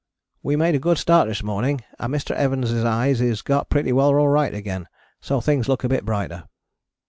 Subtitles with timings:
[0.41, 2.31] _We made a good start this morning and Mr.
[2.31, 4.87] Evans' eyes is got pretty well alright again,
[5.19, 6.45] so things looks a bit brighter.